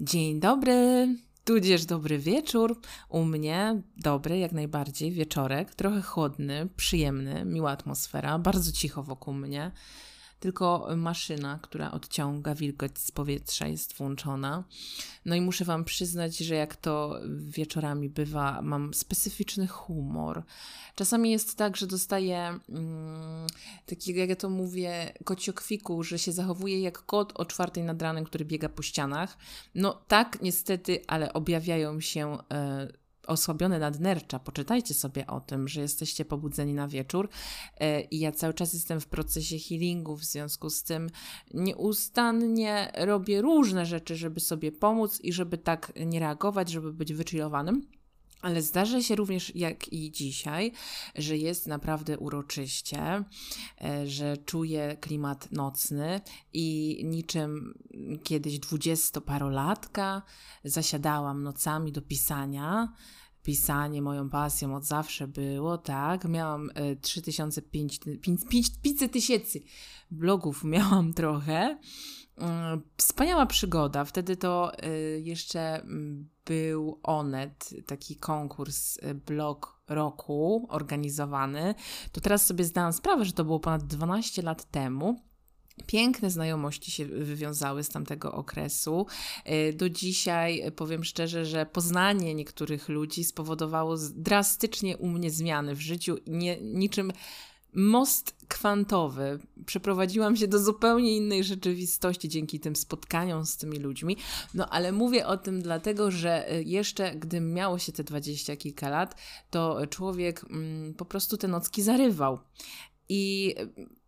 [0.00, 1.08] Dzień dobry,
[1.44, 2.80] tudzież dobry wieczór.
[3.08, 9.70] U mnie dobry, jak najbardziej, wieczorek, trochę chłodny, przyjemny, miła atmosfera, bardzo cicho wokół mnie
[10.40, 14.64] tylko maszyna, która odciąga wilgoć z powietrza jest włączona.
[15.24, 20.42] No i muszę Wam przyznać, że jak to wieczorami bywa, mam specyficzny humor.
[20.94, 23.46] Czasami jest tak, że dostaję mm,
[23.86, 28.24] takiego, jak ja to mówię, kociokwiku, że się zachowuję jak kot o czwartej nad ranem,
[28.24, 29.36] który biega po ścianach.
[29.74, 32.38] No tak, niestety, ale objawiają się...
[32.92, 37.28] Y, osłabione nadnercza, poczytajcie sobie o tym, że jesteście pobudzeni na wieczór
[37.80, 41.10] e, i ja cały czas jestem w procesie healingu, w związku z tym
[41.54, 47.95] nieustannie robię różne rzeczy, żeby sobie pomóc i żeby tak nie reagować, żeby być wyczilowanym.
[48.46, 50.72] Ale zdarza się również, jak i dzisiaj,
[51.14, 53.24] że jest naprawdę uroczyście,
[53.84, 56.20] e, że czuję klimat nocny
[56.52, 57.78] i niczym
[58.24, 60.22] kiedyś dwudziestoparolatka
[60.64, 62.92] zasiadałam nocami do pisania
[63.46, 66.24] pisanie moją pasją od zawsze było, tak.
[66.24, 69.60] Miałam 3500 tysięcy
[70.10, 71.78] blogów, miałam trochę.
[72.38, 74.04] Mm, wspaniała przygoda.
[74.04, 81.74] Wtedy to e, jeszcze mm, był Onet, taki konkurs y, blog roku organizowany.
[82.12, 85.20] To teraz sobie zdałam sprawę, że to było ponad 12 lat temu.
[85.86, 89.06] Piękne znajomości się wywiązały z tamtego okresu.
[89.50, 95.80] Y, do dzisiaj powiem szczerze, że poznanie niektórych ludzi spowodowało drastycznie u mnie zmiany w
[95.80, 96.16] życiu.
[96.26, 97.12] Nie, niczym
[97.76, 99.38] most kwantowy.
[99.66, 104.16] Przeprowadziłam się do zupełnie innej rzeczywistości dzięki tym spotkaniom z tymi ludźmi.
[104.54, 108.88] No ale mówię o tym dlatego, że y, jeszcze gdy miało się te dwadzieścia kilka
[108.88, 112.38] lat, to człowiek mm, po prostu te nocki zarywał.
[113.08, 113.54] I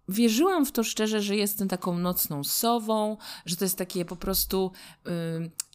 [0.09, 4.73] wierzyłam w to szczerze, że jestem taką nocną sową, że to jest takie po prostu
[5.06, 5.11] y,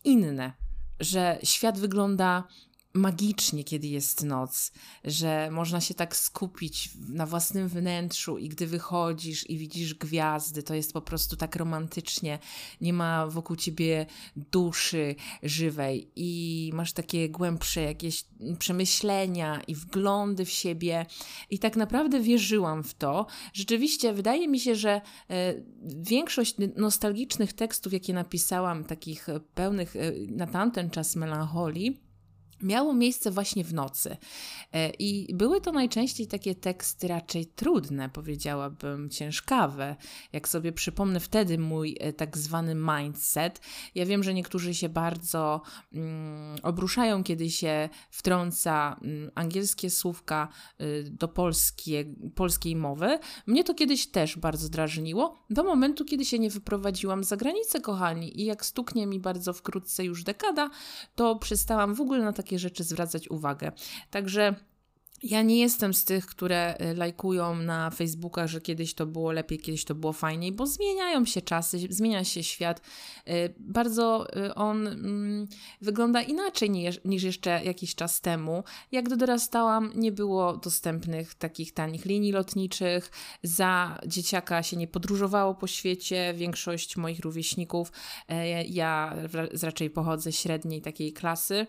[0.03, 0.53] inne,
[1.00, 2.44] że świat wygląda
[2.94, 4.72] magicznie, kiedy jest noc,
[5.03, 10.75] że można się tak skupić na własnym wnętrzu i gdy wychodzisz i widzisz gwiazdy, to
[10.75, 12.40] jest po prostu tak romantycznie.
[12.81, 18.25] Nie ma wokół ciebie duszy żywej i masz takie głębsze jakieś
[18.59, 21.06] przemyślenia i wglądy w siebie.
[21.50, 23.25] I tak naprawdę wierzyłam w to.
[23.53, 25.53] Rzeczywiście wydaje mi się, że e,
[25.84, 32.03] większość nostalgicznych tekstów, jakie napisałam, takich pełnych e, na tamten czas melancholii,
[32.63, 34.18] miało miejsce właśnie w nocy.
[34.74, 39.96] E, I były to najczęściej takie teksty raczej trudne, powiedziałabym, ciężkawe.
[40.34, 43.62] Jak sobie przypomnę wtedy mój e, tak zwany mindset.
[43.96, 45.62] Ja wiem, że niektórzy się bardzo
[45.94, 50.47] mm, obruszają, kiedy się wtrąca mm, angielskie słówka
[50.81, 53.19] y, do polskie, polskiej mowy.
[53.47, 58.41] Mnie to kiedyś też bardzo drażniło, do momentu, kiedy się nie wyprowadziłam za granicę, kochani.
[58.41, 60.69] I jak stuknie mi bardzo wkrótce już dekada,
[61.16, 63.72] to przestałam w ogóle na takie takie rzeczy zwracać uwagę.
[64.12, 64.56] Także
[65.23, 69.59] ja nie jestem z tych, które y, lajkują na Facebookach, że kiedyś to było lepiej,
[69.59, 72.81] kiedyś to było fajniej, bo zmieniają się czasy, zmienia się świat.
[73.28, 75.47] Y, bardzo y, on mm,
[75.81, 78.63] wygląda inaczej niż, jeszcze jakiś czas temu.
[78.91, 83.12] Jak dorastałam, nie było dostępnych takich tanich linii lotniczych.
[83.44, 86.33] Za dzieciaka się nie podróżowało po świecie.
[86.38, 87.91] Większość moich rówieśników,
[88.69, 89.16] ja
[89.62, 91.67] raczej pochodzę średniej takiej klasy,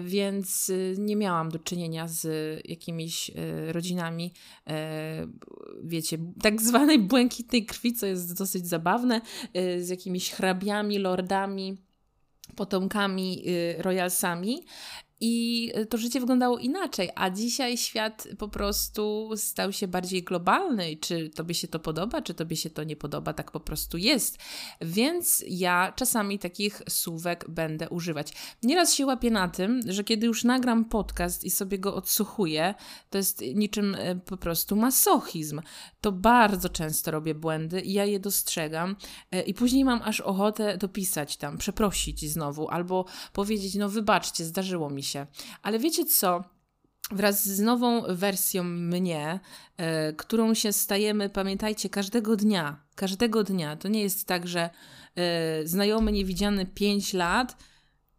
[0.00, 2.28] więc nie miałam do czynienia z
[2.68, 4.32] jakimiś jakimiś e, rodzinami,
[4.66, 5.26] e,
[5.84, 9.20] wiecie, tak zwanej błękitnej krwi, co jest dosyć zabawne,
[9.54, 11.76] e, z jakimiś hrabiami, lordami
[12.56, 13.44] potomkami,
[13.78, 14.64] royalsami
[15.24, 20.96] i to życie wyglądało inaczej, a dzisiaj świat po prostu stał się bardziej globalny.
[20.96, 24.38] Czy tobie się to podoba, czy tobie się to nie podoba, tak po prostu jest.
[24.80, 28.32] Więc ja czasami takich słówek będę używać.
[28.62, 32.74] Nieraz się łapię na tym, że kiedy już nagram podcast i sobie go odsłuchuję,
[33.10, 35.60] to jest niczym e, po prostu masochizm.
[36.02, 38.96] To bardzo często robię błędy i ja je dostrzegam
[39.30, 44.90] e, i później mam aż ochotę dopisać tam, przeprosić znowu albo powiedzieć, no wybaczcie, zdarzyło
[44.90, 45.26] mi się.
[45.62, 46.44] Ale wiecie co?
[47.10, 49.40] Wraz z nową wersją mnie,
[49.76, 52.80] e, którą się stajemy, pamiętajcie, każdego dnia.
[52.94, 53.76] Każdego dnia.
[53.76, 54.70] To nie jest tak, że
[55.16, 57.56] e, znajomy niewidziany 5 lat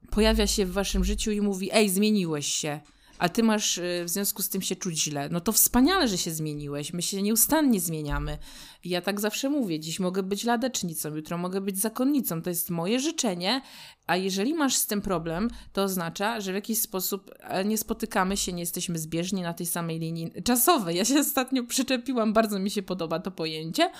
[0.09, 2.79] pojawia się w waszym życiu i mówi: Ej, zmieniłeś się.
[3.17, 6.17] A ty masz y, w związku z tym się czuć źle, no to wspaniale, że
[6.17, 6.93] się zmieniłeś.
[6.93, 8.37] My się nieustannie zmieniamy.
[8.85, 12.41] Ja tak zawsze mówię, dziś mogę być ladecznicą, jutro mogę być zakonnicą.
[12.41, 13.61] To jest moje życzenie,
[14.07, 18.37] a jeżeli masz z tym problem, to oznacza, że w jakiś sposób e, nie spotykamy
[18.37, 20.97] się, nie jesteśmy zbieżni na tej samej linii czasowej.
[20.97, 23.91] Ja się ostatnio przyczepiłam, bardzo mi się podoba to pojęcie.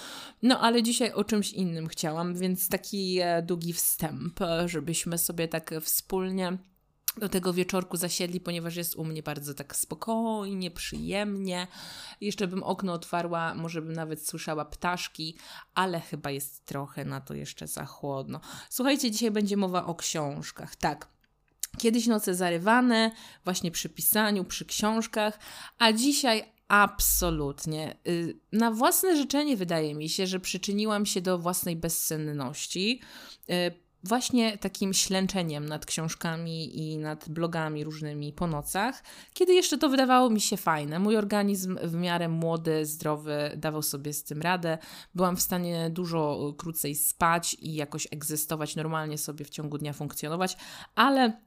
[0.41, 5.47] No ale dzisiaj o czymś innym chciałam, więc taki e, długi wstęp, e, żebyśmy sobie
[5.47, 6.57] tak wspólnie
[7.17, 11.67] do tego wieczorku zasiedli, ponieważ jest u mnie bardzo tak spokojnie, przyjemnie.
[12.21, 15.37] Jeszcze bym okno otwarła, może bym nawet słyszała ptaszki,
[15.75, 18.39] ale chyba jest trochę na to jeszcze za chłodno.
[18.69, 20.75] Słuchajcie, dzisiaj będzie mowa o książkach.
[20.75, 21.07] Tak.
[21.77, 23.11] Kiedyś noce zarywane,
[23.43, 25.39] właśnie przy pisaniu, przy książkach,
[25.79, 27.97] a dzisiaj absolutnie.
[28.07, 33.01] Y, na własne życzenie wydaje mi się, że przyczyniłam się do własnej bezsenności
[33.49, 39.03] y, właśnie takim ślęczeniem nad książkami i nad blogami różnymi po nocach,
[39.33, 40.99] kiedy jeszcze to wydawało mi się fajne.
[40.99, 44.77] Mój organizm w miarę młody, zdrowy dawał sobie z tym radę.
[45.15, 50.57] Byłam w stanie dużo krócej spać i jakoś egzystować, normalnie sobie w ciągu dnia funkcjonować,
[50.95, 51.41] ale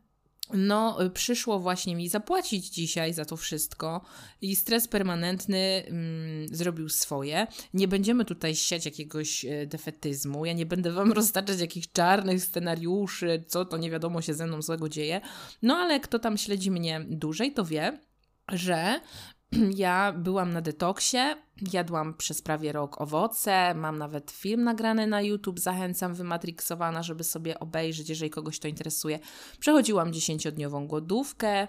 [0.54, 4.00] no, przyszło właśnie mi zapłacić dzisiaj za to wszystko
[4.40, 7.46] i stres permanentny mm, zrobił swoje.
[7.74, 13.44] Nie będziemy tutaj siać jakiegoś e, defetyzmu, ja nie będę wam roztaczać jakichś czarnych scenariuszy,
[13.46, 15.20] co to nie wiadomo się ze mną złego dzieje.
[15.62, 17.98] No, ale kto tam śledzi mnie dłużej, to wie,
[18.52, 19.00] że
[19.76, 21.18] ja byłam na detoksie,
[21.72, 27.60] jadłam przez prawie rok owoce, mam nawet film nagrany na YouTube, zachęcam wymatriksowana, żeby sobie
[27.60, 29.18] obejrzeć, jeżeli kogoś to interesuje.
[29.60, 31.68] Przechodziłam dziesięciodniową głodówkę,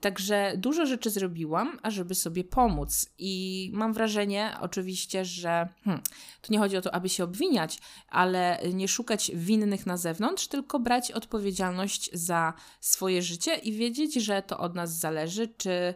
[0.00, 6.02] także dużo rzeczy zrobiłam, ażeby sobie pomóc i mam wrażenie oczywiście, że hmm,
[6.42, 7.78] tu nie chodzi o to, aby się obwiniać,
[8.08, 14.42] ale nie szukać winnych na zewnątrz, tylko brać odpowiedzialność za swoje życie i wiedzieć, że
[14.42, 15.94] to od nas zależy, czy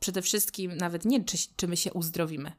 [0.00, 2.52] przede wszystkim nawet nie, czy, czy my się uzdrowimy.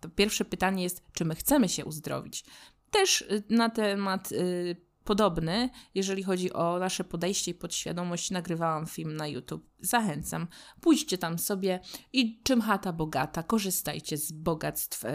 [0.00, 2.44] To pierwsze pytanie jest, czy my chcemy się uzdrowić.
[2.90, 9.16] Też y, na temat y, podobny, jeżeli chodzi o nasze podejście i podświadomość, nagrywałam film
[9.16, 9.70] na YouTube.
[9.80, 10.46] Zachęcam.
[10.80, 11.80] Pójdźcie tam sobie
[12.12, 15.08] i czym chata bogata, korzystajcie z bogactw y,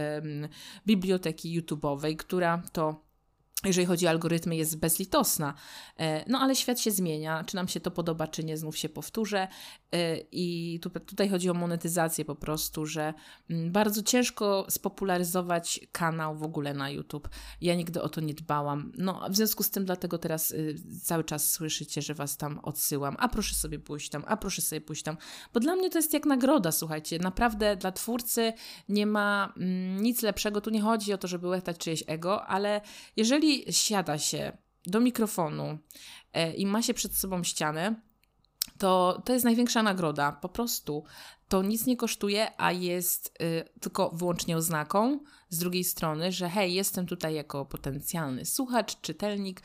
[0.88, 3.11] biblioteki YouTube'owej, która to
[3.66, 5.54] jeżeli chodzi o algorytmy, jest bezlitosna.
[6.00, 8.90] E, no ale świat się zmienia, czy nam się to podoba, czy nie, znów się
[8.90, 9.48] powtórzę.
[9.92, 13.14] E, I tutaj chodzi o monetyzację po prostu, że
[13.50, 17.30] mm, bardzo ciężko spopularyzować kanał w ogóle na YouTube.
[17.62, 18.92] Ja nigdy o to nie dbałam.
[18.98, 23.16] No, w związku z tym, dlatego teraz y, cały czas słyszycie, że was tam odsyłam.
[23.20, 25.18] A proszę sobie pójść tam, a proszę sobie pójść tam.
[25.54, 27.20] Bo dla mnie to jest jak nagroda, słuchajcie.
[27.20, 28.54] Naprawdę dla twórcy
[28.90, 30.62] nie ma mm, nic lepszego.
[30.62, 32.82] Tu nie chodzi o to, żeby łechtać czyjeś ego, ale
[33.16, 35.78] jeżeli siada się do mikrofonu
[36.34, 37.96] e, i ma się przed sobą ścianę,
[38.78, 40.32] to to jest największa nagroda.
[40.32, 41.04] Po prostu
[41.48, 45.20] to nic nie kosztuje, a jest y, tylko wyłącznie oznaką
[45.50, 49.62] z drugiej strony, że hej, jestem tutaj jako potencjalny słuchacz, czytelnik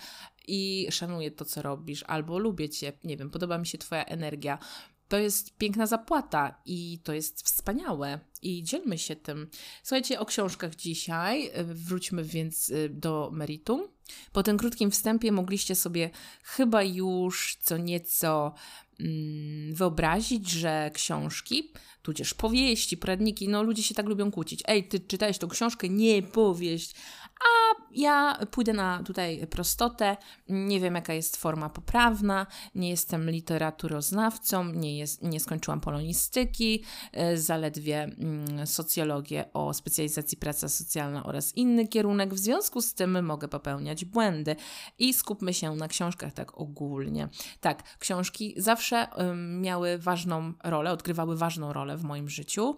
[0.48, 4.58] i szanuję to, co robisz, albo lubię cię, nie wiem, podoba mi się Twoja energia.
[5.08, 9.50] To jest piękna zapłata i to jest wspaniałe i dzielmy się tym.
[9.82, 11.50] Słuchajcie, o książkach dzisiaj.
[11.64, 13.88] Wróćmy więc y, do meritum.
[14.32, 16.10] Po tym krótkim wstępie mogliście sobie
[16.42, 18.54] chyba już co nieco
[19.00, 24.62] mm, wyobrazić, że książki, tudzież powieści, poradniki, no ludzie się tak lubią kłócić.
[24.66, 25.88] Ej, ty czytałeś tą książkę?
[25.88, 26.94] Nie, powieść.
[27.40, 30.16] A ja pójdę na tutaj prostotę.
[30.48, 32.46] Nie wiem, jaka jest forma poprawna.
[32.74, 36.84] Nie jestem literaturoznawcą, nie, jest, nie skończyłam polonistyki,
[37.32, 42.34] y, zaledwie mm, socjologię o specjalizacji praca socjalna oraz inny kierunek.
[42.34, 44.56] W związku z tym mogę popełniać błędy
[44.98, 47.28] i skupmy się na książkach tak ogólnie.
[47.60, 49.08] Tak, książki zawsze
[49.60, 52.76] miały ważną rolę, odgrywały ważną rolę w moim życiu,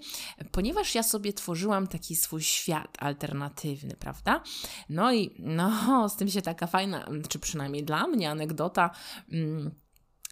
[0.52, 4.42] ponieważ ja sobie tworzyłam taki swój świat alternatywny, prawda?
[4.88, 8.90] No i no, z tym się taka fajna, czy przynajmniej dla mnie, anegdota.
[9.32, 9.70] Mm,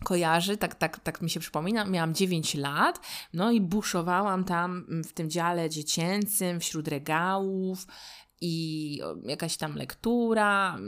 [0.05, 3.01] kojarzy, tak, tak, tak mi się przypomina, miałam 9 lat,
[3.33, 7.87] no i buszowałam tam w tym dziale dziecięcym, wśród regałów,
[8.41, 10.79] i jakaś tam lektura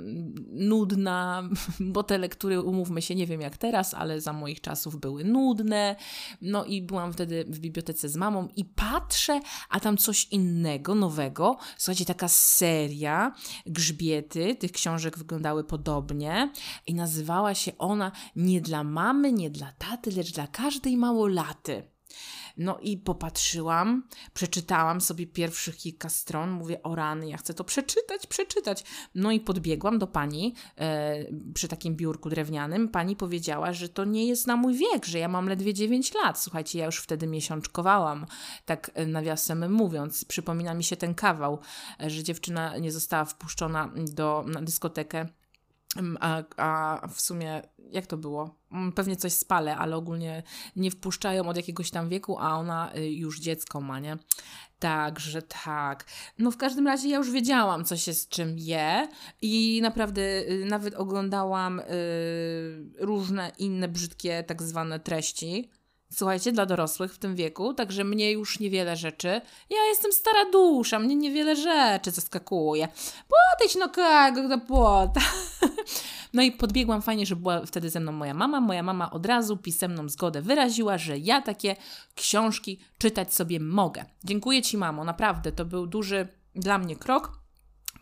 [0.52, 1.48] nudna,
[1.80, 5.96] bo te lektury, umówmy się, nie wiem jak teraz, ale za moich czasów były nudne.
[6.42, 11.56] No i byłam wtedy w bibliotece z mamą i patrzę, a tam coś innego, nowego.
[11.78, 13.34] Słuchajcie, taka seria
[13.66, 16.52] grzbiety, tych książek wyglądały podobnie
[16.86, 21.82] i nazywała się ona nie dla mamy, nie dla taty, lecz dla każdej małolaty.
[22.58, 24.02] No i popatrzyłam,
[24.34, 28.84] przeczytałam sobie pierwszych kilka stron, mówię o rany, ja chcę to przeczytać, przeczytać.
[29.14, 31.24] No i podbiegłam do pani e,
[31.54, 32.88] przy takim biurku drewnianym.
[32.88, 36.40] Pani powiedziała, że to nie jest na mój wiek, że ja mam ledwie 9 lat.
[36.40, 38.26] Słuchajcie, ja już wtedy miesiączkowałam,
[38.64, 40.24] tak e, nawiasem mówiąc.
[40.24, 41.58] Przypomina mi się ten kawał,
[42.02, 45.28] e, że dziewczyna nie została wpuszczona do, na dyskotekę
[46.20, 48.58] a, a w sumie, jak to było?
[48.72, 50.42] Mm, pewnie coś spalę, ale ogólnie
[50.76, 54.18] nie wpuszczają od jakiegoś tam wieku, a ona y, już dziecko ma, nie?
[54.78, 56.04] Także tak.
[56.38, 59.08] No w każdym razie ja już wiedziałam, co się z czym je
[59.42, 61.84] i naprawdę y, nawet oglądałam y,
[62.98, 65.70] różne inne brzydkie tak zwane treści
[66.12, 69.28] słuchajcie, dla dorosłych w tym wieku, także mnie już niewiele rzeczy.
[69.70, 72.88] Ja jestem stara dusza, mnie niewiele rzeczy zaskakuje.
[73.28, 75.20] Podejdź no kogo do płota.
[76.32, 78.60] No i podbiegłam fajnie, że była wtedy ze mną moja mama.
[78.60, 81.76] Moja mama od razu pisemną zgodę wyraziła, że ja takie
[82.14, 84.04] książki czytać sobie mogę.
[84.24, 87.37] Dziękuję Ci, mamo, naprawdę to był duży dla mnie krok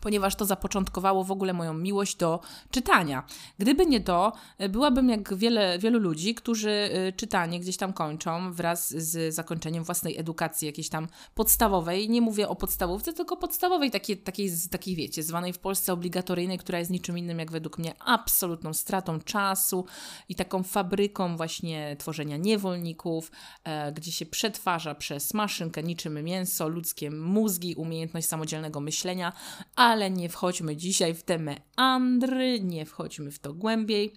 [0.01, 2.39] ponieważ to zapoczątkowało w ogóle moją miłość do
[2.71, 3.23] czytania.
[3.57, 4.33] Gdyby nie to,
[4.69, 6.69] byłabym jak wiele, wielu ludzi, którzy
[7.09, 12.09] y, czytanie gdzieś tam kończą wraz z zakończeniem własnej edukacji jakiejś tam podstawowej.
[12.09, 16.79] Nie mówię o podstawówce, tylko podstawowej, takiej, takiej, takiej wiecie, zwanej w Polsce obligatoryjnej, która
[16.79, 19.85] jest niczym innym jak według mnie absolutną stratą czasu
[20.29, 23.31] i taką fabryką właśnie tworzenia niewolników,
[23.63, 29.33] e, gdzie się przetwarza przez maszynkę niczym mięso, ludzkie mózgi, umiejętność samodzielnego myślenia,
[29.75, 34.13] ale ale nie wchodźmy dzisiaj w te meandry, nie wchodźmy w to głębiej.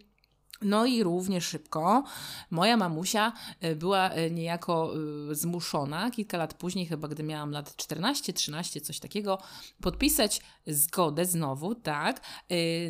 [0.62, 2.04] No i równie szybko
[2.50, 4.92] moja mamusia e, była e, niejako
[5.30, 9.38] e, zmuszona, kilka lat później, chyba gdy miałam lat 14-13, coś takiego,
[9.80, 12.20] podpisać zgodę znowu, tak,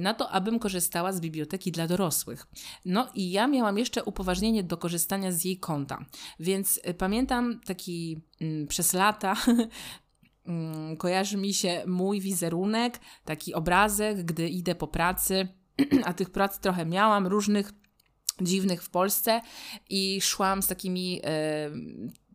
[0.01, 2.47] na to, abym korzystała z biblioteki dla dorosłych.
[2.85, 6.05] No i ja miałam jeszcze upoważnienie do korzystania z jej konta,
[6.41, 9.37] więc pamiętam taki mm, przez lata
[10.51, 15.49] Mm, kojarzy mi się mój wizerunek, taki obrazek, gdy idę po pracy,
[16.05, 17.73] a tych prac trochę miałam, różnych
[18.41, 19.41] dziwnych w Polsce
[19.89, 21.21] i szłam z takimi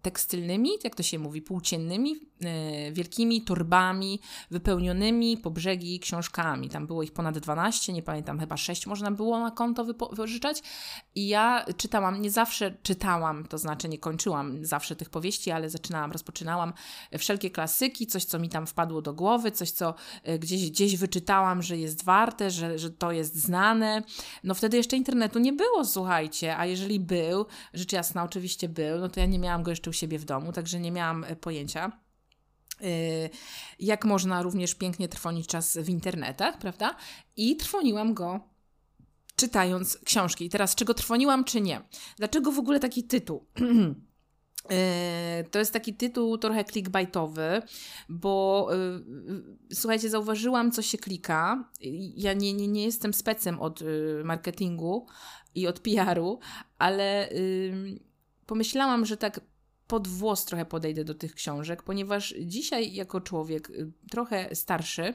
[0.05, 4.19] tekstylnymi, jak to się mówi, płóciennymi, e, wielkimi torbami
[4.51, 6.69] wypełnionymi po brzegi książkami.
[6.69, 10.63] Tam było ich ponad 12, nie pamiętam, chyba 6 można było na konto wypożyczać.
[11.15, 16.11] I ja czytałam, nie zawsze czytałam, to znaczy nie kończyłam zawsze tych powieści, ale zaczynałam,
[16.11, 16.73] rozpoczynałam
[17.17, 19.93] wszelkie klasyki, coś, co mi tam wpadło do głowy, coś, co
[20.23, 24.03] e, gdzieś, gdzieś wyczytałam, że jest warte, że, że to jest znane.
[24.43, 29.09] No wtedy jeszcze internetu nie było, słuchajcie, a jeżeli był, rzecz jasna oczywiście był, no
[29.09, 31.91] to ja nie miałam go jeszcze siebie w domu, także nie miałam e, pojęcia.
[32.81, 32.87] E,
[33.79, 36.95] jak można również pięknie trwonić czas w internetach, prawda?
[37.37, 38.39] I trwoniłam go
[39.35, 40.45] czytając książki.
[40.45, 41.81] I teraz, czego trwoniłam, czy nie?
[42.17, 43.45] Dlaczego w ogóle taki tytuł?
[44.69, 47.61] E, to jest taki tytuł trochę clickbaitowy,
[48.09, 48.69] bo
[49.73, 51.69] słuchajcie, zauważyłam, co się klika.
[52.15, 53.79] Ja nie, nie, nie jestem specem od
[54.23, 55.07] marketingu
[55.55, 56.39] i od PR-u,
[56.77, 57.29] ale
[58.45, 59.41] pomyślałam, że tak
[59.87, 65.13] pod włos trochę podejdę do tych książek, ponieważ dzisiaj, jako człowiek y, trochę starszy,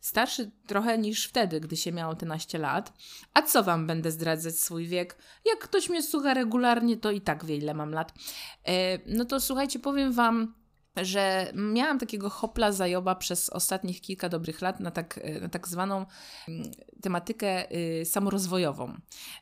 [0.00, 2.92] starszy trochę niż wtedy, gdy się miało te naście lat,
[3.34, 5.18] a co wam będę zdradzać swój wiek?
[5.44, 8.14] Jak ktoś mnie słucha regularnie, to i tak wie, ile mam lat.
[8.64, 10.61] E, no to słuchajcie, powiem wam
[10.96, 16.06] że miałam takiego hopla zajoba przez ostatnich kilka dobrych lat na tak, na tak zwaną
[16.48, 16.70] mm,
[17.02, 18.94] tematykę y, samorozwojową.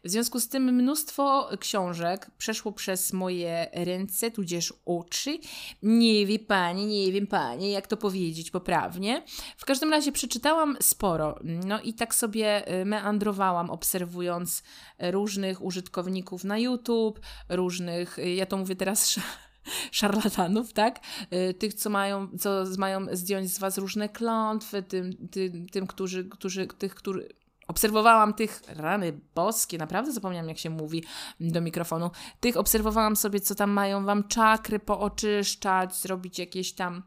[0.04, 5.38] W związku z tym mnóstwo książek przeszło przez moje ręce, tudzież oczy.
[5.82, 9.22] Nie wie pani, nie wiem pani, jak to powiedzieć poprawnie.
[9.56, 11.38] W każdym razie przeczytałam sporo.
[11.44, 14.62] No i tak sobie y, meandrowałam, obserwując
[14.98, 19.14] różnych użytkowników na YouTube, różnych, y, ja to mówię teraz
[19.92, 21.00] szarlatanów, tak?
[21.32, 26.24] Y, tych, co mają, co mają zdjąć z was różne klątwy, tym, tym, tym którzy,
[26.24, 27.28] którzy, tych, którzy,
[27.68, 31.04] Obserwowałam tych, rany boskie, naprawdę zapomniałam jak się mówi
[31.40, 32.10] do mikrofonu.
[32.40, 37.02] Tych obserwowałam sobie, co tam mają wam czakry pooczyszczać, zrobić jakieś tam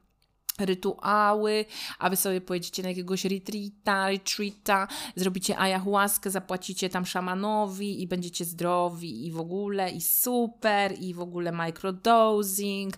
[0.60, 1.66] rytuały,
[2.00, 8.46] a wy sobie pojedziecie na jakiegoś retreata, retreata, zrobicie ayahuaskę, zapłacicie tam szamanowi i będziecie
[8.46, 12.98] zdrowi i w ogóle i super i w ogóle microdosing.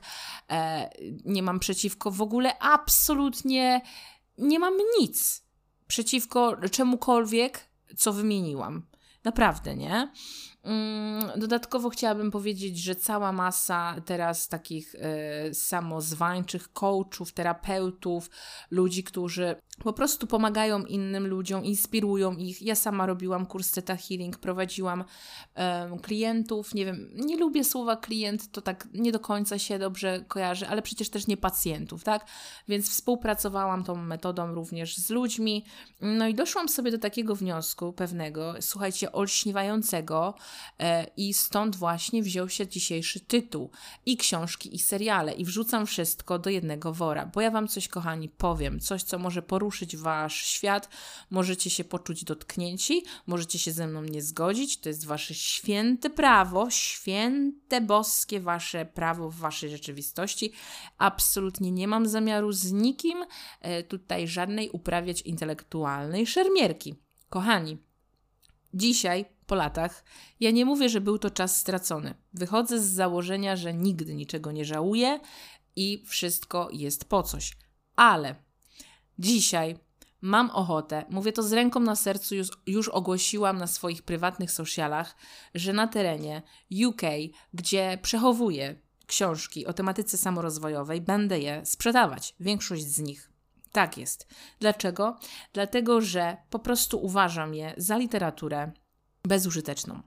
[0.51, 0.89] E,
[1.25, 3.81] nie mam przeciwko w ogóle absolutnie
[4.37, 5.45] nie mam nic
[5.87, 8.85] przeciwko czemukolwiek, co wymieniłam.
[9.23, 10.11] Naprawdę, nie?
[10.65, 18.29] Mm, dodatkowo chciałabym powiedzieć, że cała masa teraz takich y, samozwańczych coachów, terapeutów,
[18.71, 22.61] ludzi, którzy po prostu pomagają innym ludziom, inspirują ich.
[22.61, 25.03] Ja sama robiłam kurs Theta Healing, prowadziłam
[26.01, 30.67] klientów, nie wiem, nie lubię słowa klient, to tak nie do końca się dobrze kojarzy,
[30.67, 32.25] ale przecież też nie pacjentów, tak?
[32.67, 35.65] Więc współpracowałam tą metodą również z ludźmi.
[36.01, 40.54] No i doszłam sobie do takiego wniosku pewnego, słuchajcie, olśniewającego, E,
[41.17, 43.71] I stąd właśnie wziął się dzisiejszy tytuł
[44.05, 45.33] i książki, i seriale.
[45.33, 48.79] I wrzucam wszystko do jednego wora, bo ja Wam coś, kochani, powiem.
[48.79, 50.89] Coś, co może poruszyć Wasz świat.
[51.29, 54.79] Możecie się poczuć dotknięci, możecie się ze mną nie zgodzić.
[54.79, 60.51] To jest Wasze święte prawo, święte boskie Wasze prawo w Waszej rzeczywistości.
[60.97, 63.25] Absolutnie nie mam zamiaru z nikim
[63.61, 66.95] e, tutaj żadnej uprawiać intelektualnej szermierki.
[67.29, 67.77] Kochani,
[68.73, 70.03] dzisiaj po latach,
[70.39, 72.15] ja nie mówię, że był to czas stracony.
[72.33, 75.19] Wychodzę z założenia, że nigdy niczego nie żałuję
[75.75, 77.57] i wszystko jest po coś.
[77.95, 78.35] Ale
[79.19, 79.77] dzisiaj
[80.21, 85.15] mam ochotę, mówię to z ręką na sercu, już, już ogłosiłam na swoich prywatnych socialach,
[85.55, 86.41] że na terenie
[86.87, 87.01] UK,
[87.53, 88.75] gdzie przechowuję
[89.07, 92.35] książki o tematyce samorozwojowej, będę je sprzedawać.
[92.39, 93.31] Większość z nich.
[93.71, 94.27] Tak jest.
[94.59, 95.17] Dlaczego?
[95.53, 98.71] Dlatego, że po prostu uważam je za literaturę
[99.27, 100.01] bezużyteczną.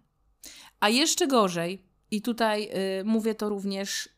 [0.80, 2.70] A jeszcze gorzej, i tutaj
[3.00, 4.08] y, mówię to również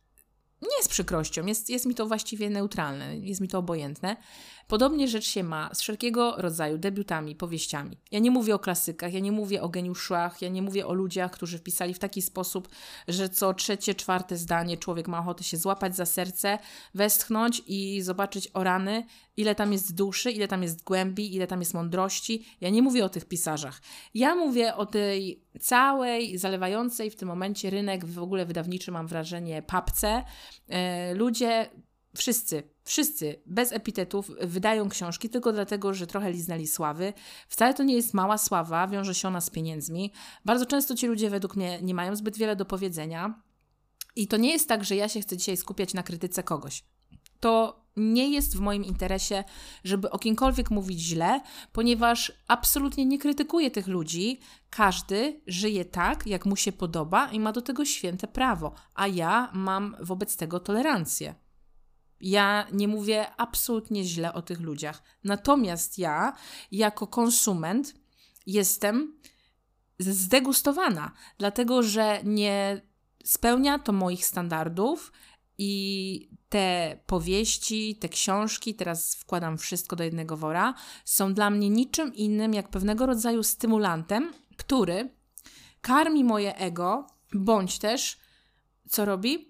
[0.63, 4.17] nie z przykrością, jest, jest mi to właściwie neutralne, jest mi to obojętne.
[4.71, 7.99] Podobnie rzecz się ma z wszelkiego rodzaju debiutami, powieściami.
[8.11, 11.31] Ja nie mówię o klasykach, ja nie mówię o geniuszach, ja nie mówię o ludziach,
[11.31, 12.69] którzy wpisali w taki sposób,
[13.09, 16.59] że co trzecie, czwarte zdanie człowiek ma ochotę się złapać za serce,
[16.95, 21.61] westchnąć i zobaczyć o rany, ile tam jest duszy, ile tam jest głębi, ile tam
[21.61, 22.47] jest mądrości.
[22.61, 23.81] Ja nie mówię o tych pisarzach.
[24.15, 29.63] Ja mówię o tej całej, zalewającej w tym momencie rynek w ogóle wydawniczy, mam wrażenie,
[29.63, 30.25] papce.
[30.69, 31.71] E, ludzie
[32.17, 37.13] wszyscy, wszyscy bez epitetów wydają książki tylko dlatego, że trochę liznęli sławy.
[37.49, 40.13] Wcale to nie jest mała sława, wiąże się ona z pieniędzmi.
[40.45, 43.43] Bardzo często ci ludzie według mnie nie mają zbyt wiele do powiedzenia.
[44.17, 46.85] I to nie jest tak, że ja się chcę dzisiaj skupiać na krytyce kogoś.
[47.41, 49.45] To nie jest w moim interesie,
[49.85, 51.41] żeby o kimkolwiek mówić źle,
[51.73, 54.41] ponieważ absolutnie nie krytykuję tych ludzi.
[54.71, 59.51] Każdy żyje tak, jak mu się podoba i ma do tego święte prawo, a ja
[59.55, 61.35] mam wobec tego tolerancję.
[62.21, 65.03] Ja nie mówię absolutnie źle o tych ludziach.
[65.25, 66.33] Natomiast ja,
[66.73, 67.95] jako konsument,
[68.47, 69.21] jestem
[69.99, 72.83] zdegustowana, dlatego że nie
[73.25, 75.13] spełnia to moich standardów
[75.59, 80.75] i te powieści, te książki, teraz wkładam wszystko do jednego wora,
[81.05, 85.15] są dla mnie niczym innym jak pewnego rodzaju stymulantem, który
[85.81, 88.19] karmi moje ego, bądź też,
[88.89, 89.50] co robi?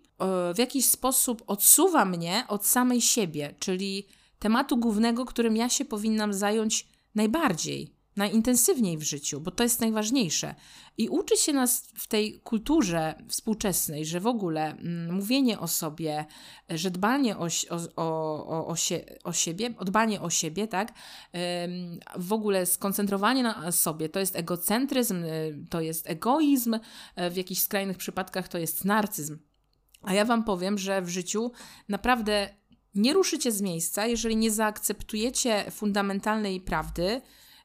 [0.54, 4.06] W jakiś sposób odsuwa mnie od samej siebie, czyli
[4.38, 10.54] tematu głównego, którym ja się powinnam zająć najbardziej, najintensywniej w życiu, bo to jest najważniejsze.
[10.98, 16.24] I uczy się nas w tej kulturze współczesnej, że w ogóle mm, mówienie o sobie,
[16.68, 20.92] że dbanie o, o, o, o, sie, o siebie, dbanie o siebie, tak,
[22.16, 26.78] w ogóle skoncentrowanie na sobie to jest egocentryzm, y, to jest egoizm,
[27.30, 29.38] w jakichś skrajnych przypadkach to jest narcyzm.
[30.02, 31.52] A ja Wam powiem, że w życiu
[31.88, 32.48] naprawdę
[32.94, 37.20] nie ruszycie z miejsca, jeżeli nie zaakceptujecie fundamentalnej prawdy.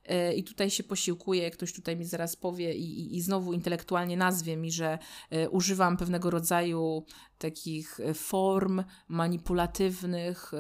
[0.09, 4.17] Yy, I tutaj się posiłkuję, ktoś tutaj mi zaraz powie i, i, i znowu intelektualnie
[4.17, 4.99] nazwie mi, że
[5.33, 7.05] y, używam pewnego rodzaju
[7.37, 10.51] takich y, form manipulatywnych,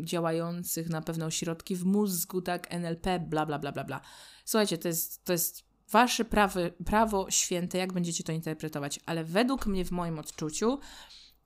[0.00, 4.00] działających na pewne ośrodki w mózgu, tak, NLP, bla, bla, bla, bla, bla.
[4.44, 9.66] Słuchajcie, to jest, to jest wasze prawy, prawo święte, jak będziecie to interpretować, ale według
[9.66, 10.78] mnie, w moim odczuciu,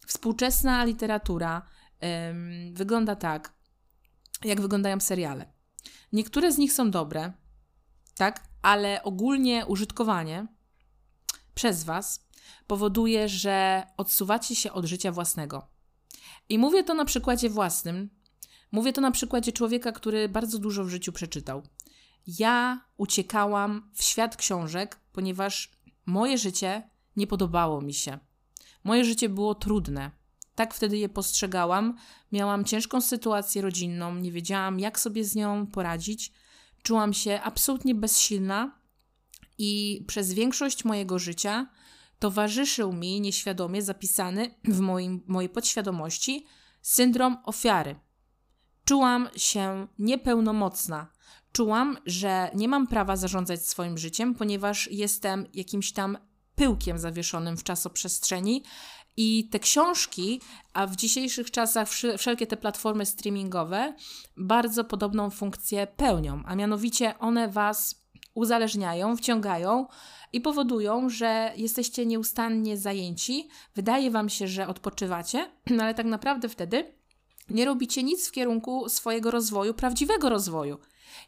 [0.07, 1.63] współczesna literatura
[2.31, 3.55] ym, wygląda tak,
[4.45, 5.53] jak wyglądają seriale.
[6.13, 7.33] Niektóre z nich są dobre,
[8.17, 10.47] tak, ale ogólnie użytkowanie
[11.55, 12.27] przez Was
[12.67, 15.69] powoduje, że odsuwacie się od życia własnego.
[16.49, 18.11] I mówię to na przykładzie własnym.
[18.73, 21.63] Mówię to na przykładzie człowieka, który bardzo dużo w życiu przeczytał
[22.27, 25.71] ja uciekałam w świat książek, ponieważ
[26.07, 28.19] moje życie nie podobało mi się.
[28.85, 30.11] Moje życie było trudne.
[30.55, 31.97] Tak wtedy je postrzegałam.
[32.33, 36.33] Miałam ciężką sytuację rodzinną, nie wiedziałam, jak sobie z nią poradzić.
[36.83, 38.81] Czułam się absolutnie bezsilna
[39.59, 41.67] i przez większość mojego życia
[42.19, 46.47] towarzyszył mi nieświadomie zapisany w moim, mojej podświadomości
[46.83, 47.97] syndrom ofiary.
[48.85, 51.16] Czułam się niepełnomocna,
[51.57, 56.19] czułam, że nie mam prawa zarządzać swoim życiem, ponieważ jestem jakimś tam
[56.55, 58.63] pyłkiem zawieszonym w czasoprzestrzeni.
[59.17, 60.41] I te książki,
[60.73, 61.89] a w dzisiejszych czasach
[62.19, 63.95] wszelkie te platformy streamingowe
[64.37, 69.87] bardzo podobną funkcję pełnią, a mianowicie one was uzależniają, wciągają
[70.33, 73.49] i powodują, że jesteście nieustannie zajęci.
[73.75, 76.95] Wydaje wam się, że odpoczywacie, ale tak naprawdę wtedy
[77.51, 80.79] nie robicie nic w kierunku swojego rozwoju, prawdziwego rozwoju.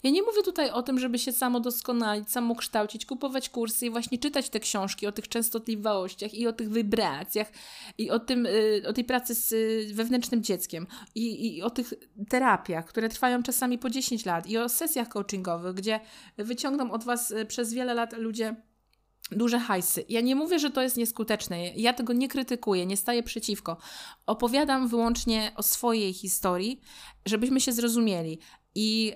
[0.02, 3.90] Ja nie mówię tutaj o tym, żeby się samo doskonalić, samo kształcić, kupować kursy i
[3.90, 7.52] właśnie czytać te książki o tych częstotliwościach i o tych wibracjach
[7.98, 11.94] i o, tym, y, o tej pracy z y, wewnętrznym dzieckiem i, i o tych
[12.28, 16.00] terapiach, które trwają czasami po 10 lat i o sesjach coachingowych, gdzie
[16.36, 18.56] wyciągną od Was y, przez wiele lat ludzie
[19.30, 20.04] duże hajsy.
[20.08, 21.68] Ja nie mówię, że to jest nieskuteczne.
[21.68, 23.76] Ja tego nie krytykuję, nie staję przeciwko.
[24.26, 26.80] Opowiadam wyłącznie o swojej historii,
[27.26, 28.38] żebyśmy się zrozumieli.
[28.74, 29.14] I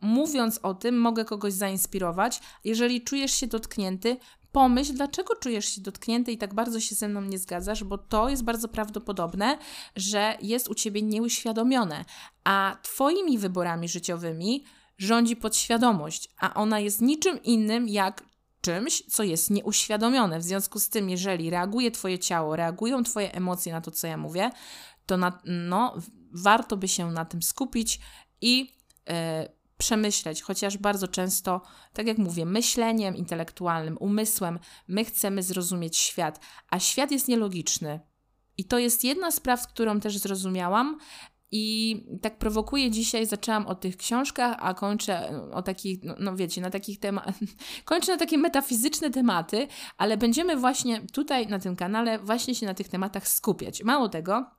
[0.00, 2.40] mówiąc o tym, mogę kogoś zainspirować.
[2.64, 4.16] Jeżeli czujesz się dotknięty,
[4.52, 8.28] pomyśl, dlaczego czujesz się dotknięty i tak bardzo się ze mną nie zgadzasz, bo to
[8.28, 9.58] jest bardzo prawdopodobne,
[9.96, 12.04] że jest u ciebie nieuświadomione,
[12.44, 14.64] a twoimi wyborami życiowymi
[14.98, 18.24] rządzi podświadomość, a ona jest niczym innym jak
[18.60, 20.38] czymś, co jest nieuświadomione.
[20.38, 24.16] W związku z tym, jeżeli reaguje Twoje ciało, reagują Twoje emocje na to, co ja
[24.16, 24.50] mówię,
[25.06, 25.94] to na, no,
[26.32, 28.00] warto by się na tym skupić
[28.40, 28.74] i
[29.08, 31.60] e, przemyśleć, chociaż bardzo często,
[31.92, 38.00] tak jak mówię, myśleniem intelektualnym, umysłem, my chcemy zrozumieć świat, a świat jest nielogiczny.
[38.58, 40.98] I to jest jedna z praw, którą też zrozumiałam,
[41.50, 46.60] i tak prowokuje dzisiaj, zaczęłam o tych książkach, a kończę o takich, no, no wiecie,
[46.60, 47.34] na takich tematach,
[47.84, 52.74] kończę na takie metafizyczne tematy, ale będziemy właśnie tutaj na tym kanale właśnie się na
[52.74, 53.82] tych tematach skupiać.
[53.82, 54.57] Mało tego,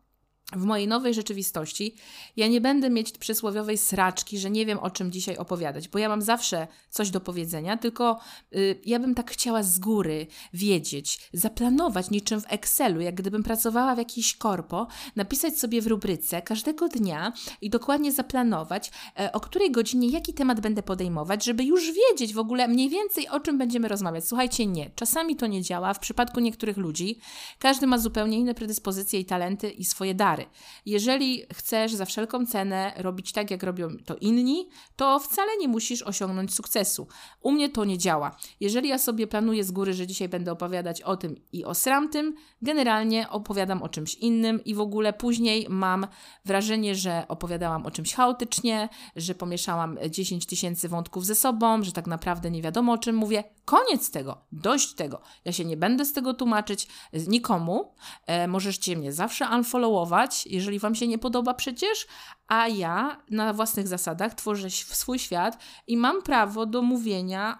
[0.54, 1.96] w mojej nowej rzeczywistości
[2.38, 6.10] ja nie będę mieć przysłowiowej sraczki, że nie wiem o czym dzisiaj opowiadać, bo ja
[6.10, 8.20] mam zawsze coś do powiedzenia, tylko
[8.56, 13.96] y, ja bym tak chciała z góry wiedzieć, zaplanować niczym w Excelu, jak gdybym pracowała
[13.96, 19.72] w jakiejś korpo, napisać sobie w rubryce każdego dnia i dokładnie zaplanować, e, o której
[19.72, 23.88] godzinie jaki temat będę podejmować, żeby już wiedzieć w ogóle mniej więcej o czym będziemy
[23.88, 24.28] rozmawiać.
[24.28, 24.90] Słuchajcie, nie.
[24.96, 25.94] Czasami to nie działa.
[25.94, 27.20] W przypadku niektórych ludzi
[27.60, 30.39] każdy ma zupełnie inne predyspozycje i talenty i swoje dary.
[30.86, 36.02] Jeżeli chcesz za wszelką cenę robić tak, jak robią to inni, to wcale nie musisz
[36.02, 37.08] osiągnąć sukcesu.
[37.42, 38.38] U mnie to nie działa.
[38.60, 42.36] Jeżeli ja sobie planuję z góry, że dzisiaj będę opowiadać o tym i o sramtym,
[42.62, 46.08] generalnie opowiadam o czymś innym i w ogóle później mam
[46.46, 52.08] wrażenie, że opowiadałam o czymś chaotycznie, że pomieszałam 10 tysięcy wątków ze sobą, że tak
[52.08, 53.44] naprawdę nie wiadomo o czym mówię.
[53.66, 55.22] Koniec tego, dość tego.
[55.46, 56.88] Ja się nie będę z tego tłumaczyć
[57.28, 57.94] nikomu.
[58.26, 62.08] E, możecie mnie zawsze unfollowować, jeżeli Wam się nie podoba przecież,
[62.48, 67.60] a ja na własnych zasadach tworzę swój świat i mam prawo do mówienia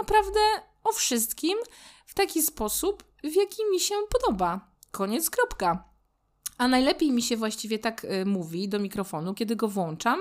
[0.00, 0.40] naprawdę
[0.84, 1.58] o wszystkim
[2.06, 4.60] w taki sposób, w jaki mi się podoba.
[4.90, 5.84] Koniec, kropka.
[6.58, 10.20] A najlepiej mi się właściwie tak y, mówi do mikrofonu, kiedy go włączam.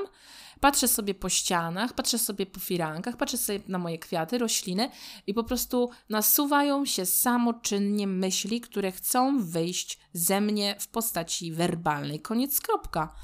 [0.59, 4.89] Patrzę sobie po ścianach, patrzę sobie po firankach, patrzę sobie na moje kwiaty, rośliny
[5.27, 12.19] i po prostu nasuwają się samoczynnie myśli, które chcą wyjść ze mnie w postaci werbalnej.
[12.19, 13.15] Koniec, kropka.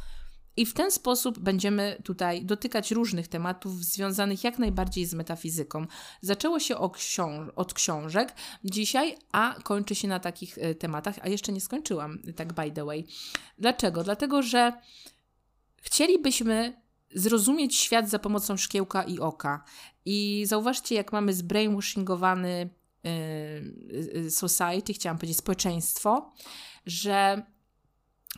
[0.57, 5.85] I w ten sposób będziemy tutaj dotykać różnych tematów związanych jak najbardziej z metafizyką.
[6.21, 6.77] Zaczęło się
[7.55, 12.53] od książek dzisiaj, a kończy się na takich y, tematach, a jeszcze nie skończyłam, tak
[12.53, 13.05] by the way.
[13.57, 14.03] Dlaczego?
[14.03, 14.73] Dlatego, że
[15.81, 16.82] chcielibyśmy
[17.15, 19.63] zrozumieć świat za pomocą szkiełka i oka.
[20.05, 22.69] I zauważcie, jak mamy zbrainwashingowany
[23.03, 26.33] yy, society, chciałam powiedzieć społeczeństwo,
[26.85, 27.43] że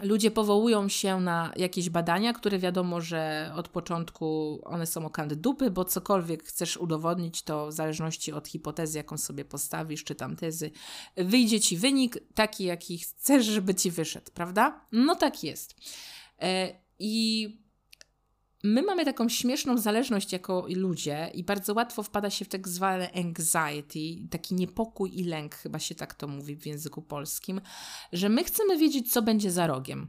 [0.02, 5.72] ludzie powołują się na jakieś badania, które wiadomo, że od początku one są o dupy,
[5.72, 10.72] bo cokolwiek chcesz udowodnić, to w zależności od hipotezy, jaką sobie postawisz, czy tam tezy,
[11.18, 14.86] wyjdzie ci wynik taki, jaki chcesz, żeby ci wyszedł, prawda?
[14.92, 15.76] No tak jest.
[16.42, 17.65] E, I
[18.66, 23.10] my mamy taką śmieszną zależność jako ludzie i bardzo łatwo wpada się w tak zwane
[23.12, 27.62] anxiety, taki niepokój i lęk, chyba się tak to mówi w języku polskim,
[28.14, 30.08] że my chcemy wiedzieć, co będzie za rogiem.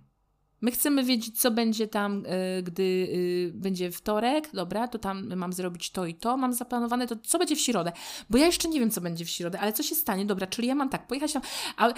[0.61, 5.53] My chcemy wiedzieć, co będzie tam, y, gdy y, będzie wtorek, dobra, to tam mam
[5.53, 7.93] zrobić to i to, mam zaplanowane, to co będzie w środę?
[8.31, 10.69] Bo ja jeszcze nie wiem, co będzie w środę, ale co się stanie, dobra, czyli
[10.69, 11.43] ja mam tak, pojechać tam,
[11.77, 11.89] a...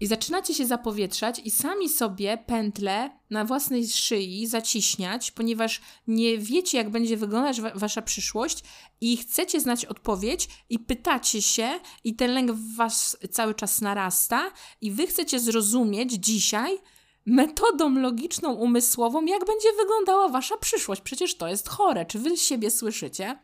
[0.00, 6.78] i zaczynacie się zapowietrzać i sami sobie pętle na własnej szyi zaciśniać, ponieważ nie wiecie,
[6.78, 8.64] jak będzie wyglądać wa wasza przyszłość
[9.00, 11.68] i chcecie znać odpowiedź i pytacie się
[12.04, 16.78] i ten lęk w was cały czas narasta i wy chcecie zrozumieć dzisiaj,
[17.26, 21.02] metodą logiczną, umysłową, jak będzie wyglądała wasza przyszłość.
[21.02, 22.06] Przecież to jest chore.
[22.06, 23.38] Czy wy siebie słyszycie?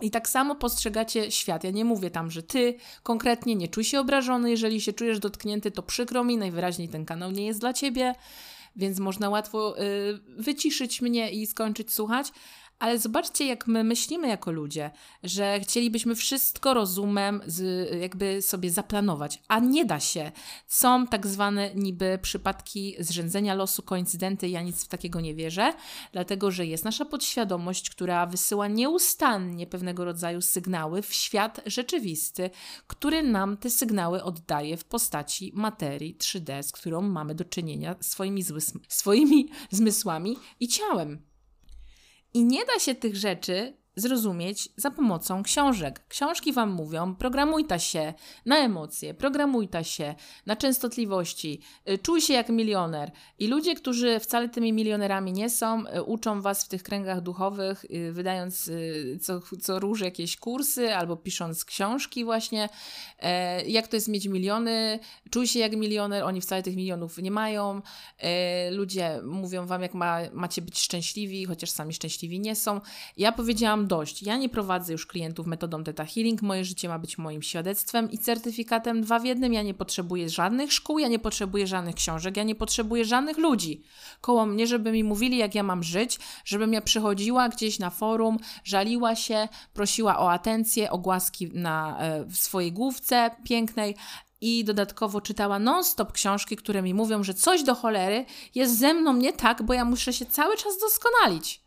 [0.00, 1.64] I tak samo postrzegacie świat.
[1.64, 4.50] Ja nie mówię tam, że ty konkretnie nie czuj się obrażony.
[4.50, 8.14] Jeżeli się czujesz dotknięty, to przykro mi, najwyraźniej ten kanał nie jest dla ciebie,
[8.76, 9.82] więc można łatwo y,
[10.28, 12.32] wyciszyć mnie i skończyć słuchać.
[12.82, 14.90] Ale zobaczcie, jak my myślimy jako ludzie,
[15.22, 20.32] że chcielibyśmy wszystko rozumem z, jakby sobie zaplanować, a nie da się.
[20.66, 25.72] Są tak zwane niby przypadki zrzędzenia losu, koincydenty, ja nic w takiego nie wierzę,
[26.12, 32.50] dlatego że jest nasza podświadomość, która wysyła nieustannie pewnego rodzaju sygnały w świat rzeczywisty,
[32.86, 38.44] który nam te sygnały oddaje w postaci materii 3D, z którą mamy do czynienia swoimi,
[38.88, 41.31] swoimi zmysłami i ciałem.
[42.34, 46.04] I nie da się tych rzeczy zrozumieć za pomocą książek.
[46.08, 48.14] Książki Wam mówią, programujta się
[48.46, 50.14] na emocje, programujta się
[50.46, 53.10] na częstotliwości, y, czuj się jak milioner.
[53.38, 57.84] I ludzie, którzy wcale tymi milionerami nie są, y, uczą Was w tych kręgach duchowych,
[57.84, 58.70] y, wydając
[59.20, 62.68] co, co róż jakieś kursy albo pisząc książki właśnie,
[63.18, 64.98] e, jak to jest mieć miliony,
[65.30, 67.82] czuj się jak milioner, oni wcale tych milionów nie mają.
[68.18, 72.80] E, ludzie mówią Wam, jak ma, macie być szczęśliwi, chociaż sami szczęśliwi nie są.
[73.16, 74.22] Ja powiedziałam dość.
[74.22, 76.42] Ja nie prowadzę już klientów metodą Theta Healing.
[76.42, 79.52] Moje życie ma być moim świadectwem i certyfikatem dwa w jednym.
[79.52, 83.82] Ja nie potrzebuję żadnych szkół, ja nie potrzebuję żadnych książek, ja nie potrzebuję żadnych ludzi
[84.20, 88.38] koło mnie, żeby mi mówili, jak ja mam żyć, żebym ja przychodziła gdzieś na forum,
[88.64, 93.96] żaliła się, prosiła o atencję, o głaski na, e, w swojej główce pięknej
[94.40, 99.12] i dodatkowo czytała non-stop książki, które mi mówią, że coś do cholery jest ze mną
[99.12, 101.62] nie tak, bo ja muszę się cały czas doskonalić.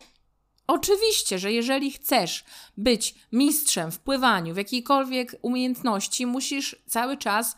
[0.68, 2.44] Oczywiście, że jeżeli chcesz
[2.78, 7.56] być mistrzem w pływaniu, w jakiejkolwiek umiejętności, musisz cały czas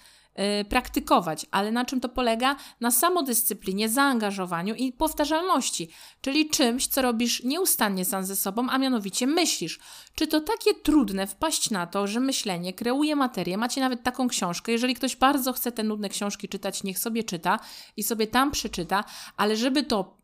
[0.62, 1.46] y, praktykować.
[1.52, 2.56] Ale na czym to polega?
[2.82, 5.90] Na samodyscyplinie, zaangażowaniu i powtarzalności,
[6.22, 9.80] czyli czymś, co robisz nieustannie sam ze sobą, a mianowicie myślisz.
[10.16, 13.58] Czy to takie trudne wpaść na to, że myślenie kreuje materię?
[13.58, 14.72] Macie nawet taką książkę.
[14.72, 17.60] Jeżeli ktoś bardzo chce te nudne książki czytać, niech sobie czyta
[17.98, 19.04] i sobie tam przeczyta,
[19.38, 20.18] ale żeby to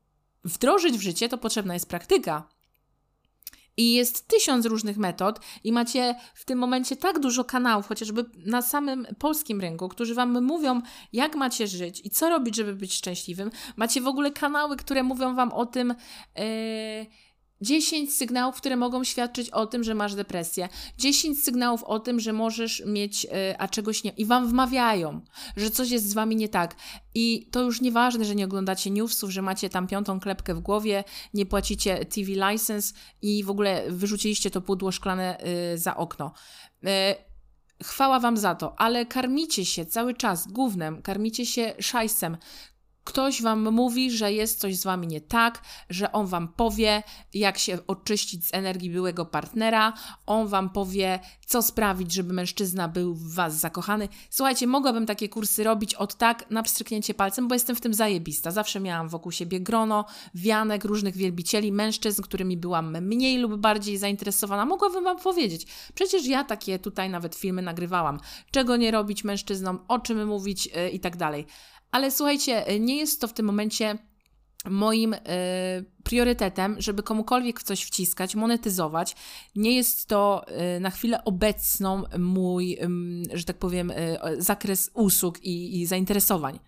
[0.44, 2.53] wdrożyć w życie, to potrzebna jest praktyka.
[3.78, 8.62] I jest tysiąc różnych metod, i macie w tym momencie tak dużo kanałów, chociażby na
[8.62, 10.82] samym polskim rynku, którzy Wam mówią,
[11.14, 13.52] jak macie żyć i co robić, żeby być szczęśliwym.
[13.76, 15.96] Macie w ogóle kanały, które mówią Wam o tym.
[16.38, 16.44] Yy,
[17.64, 20.70] 10 sygnałów, które mogą świadczyć o tym, że masz depresję.
[20.98, 24.12] 10 sygnałów o tym, że możesz mieć, e, a czegoś nie.
[24.12, 25.22] I wam wmawiają,
[25.58, 26.76] że coś jest z wami nie tak.
[27.16, 31.04] I to już nieważne, że nie oglądacie newsów, że macie tam piątą klepkę w głowie,
[31.34, 35.38] nie płacicie TV license i w ogóle wyrzuciliście to pudło szklane
[35.74, 36.34] y, za okno.
[36.84, 36.88] Y,
[37.84, 42.38] chwała Wam za to, ale karmicie się cały czas gównem, karmicie się szajsem,
[43.04, 47.58] Ktoś wam mówi, że jest coś z wami nie tak, że on wam powie, jak
[47.58, 49.94] się oczyścić z energii byłego partnera,
[50.26, 54.10] on wam powie, co sprawić, żeby mężczyzna był w was zakochany.
[54.30, 58.52] Słuchajcie, mogłabym takie kursy robić od tak na pstryknięcie palcem, bo jestem w tym zajebista.
[58.52, 64.66] Zawsze miałam wokół siebie grono, wianek, różnych wielbicieli, mężczyzn, którymi byłam mniej lub bardziej zainteresowana.
[64.66, 65.68] Mogłabym wam powiedzieć.
[65.94, 68.20] Przecież ja takie tutaj nawet filmy nagrywałam.
[68.52, 71.46] Czego nie robić mężczyznom, o czym mówić yy, i tak dalej.
[71.94, 73.98] Ale słuchajcie, nie jest to w tym momencie
[74.70, 75.20] moim y,
[76.04, 79.16] priorytetem, żeby komukolwiek coś wciskać, monetyzować.
[79.56, 82.74] Nie jest to y, na chwilę obecną mój,
[83.34, 86.60] y, że tak powiem, y, zakres usług i, i zainteresowań.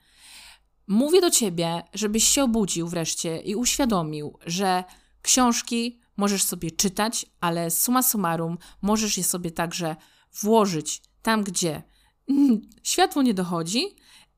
[0.88, 4.83] Mówię do ciebie, żebyś się obudził wreszcie i uświadomił, że
[5.21, 9.95] książki możesz sobie czytać, ale summa summarum możesz je sobie także
[10.41, 11.83] włożyć tam, gdzie
[12.83, 13.85] światło nie dochodzi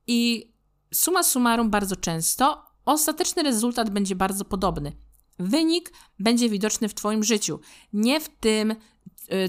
[0.06, 0.52] i
[0.94, 4.92] suma summarum bardzo często ostateczny rezultat będzie bardzo podobny.
[5.38, 7.60] Wynik będzie widoczny w Twoim życiu,
[7.92, 8.74] nie w tym,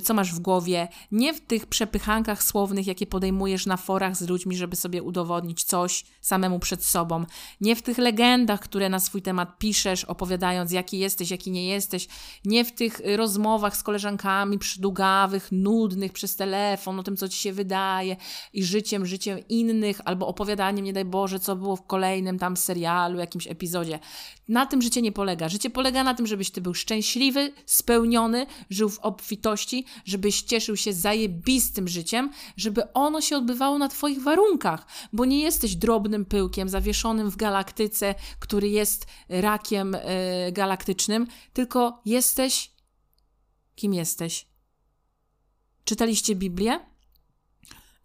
[0.04, 4.58] co masz w głowie, nie w tych przepychankach słownych, jakie podejmujesz na forach z ludźmi,
[4.58, 7.26] żeby sobie udowodnić coś samemu przed sobą,
[7.62, 12.08] nie w tych legendach, które na swój temat piszesz, opowiadając, jaki jesteś, jaki nie jesteś,
[12.46, 17.54] nie w tych rozmowach z koleżankami przydługawych, nudnych przez telefon, o tym, co ci się
[17.54, 18.16] wydaje
[18.54, 23.20] i życiem, życiem innych, albo opowiadaniem, nie daj Boże, co było w kolejnym tam serialu,
[23.20, 24.00] jakimś epizodzie.
[24.48, 25.50] Na tym życie nie polega.
[25.50, 29.69] Życie polega na tym, żebyś ty był szczęśliwy, spełniony, żył w obfitości,
[30.06, 35.76] żebyś cieszył się zajebistym życiem, żeby ono się odbywało na twoich warunkach, bo nie jesteś
[35.76, 39.94] drobnym pyłkiem zawieszonym w galaktyce, który jest rakiem
[40.46, 42.72] yy, galaktycznym, tylko jesteś
[43.76, 44.48] kim jesteś.
[45.84, 46.80] Czytaliście Biblię?